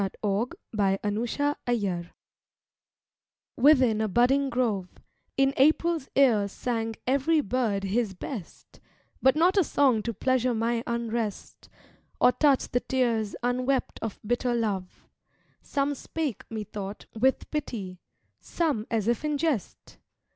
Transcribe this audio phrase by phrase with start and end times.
[0.01, 1.15] THE LOVER AND
[1.69, 2.07] BIRDS
[3.55, 4.89] Within a budding grove,
[5.37, 8.79] In April's ear sang every bird his best,
[9.21, 11.69] But not a song to pleasure my unrest,
[12.19, 15.05] Or touch the tears unwept of bitter love;
[15.61, 18.01] Some spake, methought, with pity,
[18.39, 19.99] some as if in jest.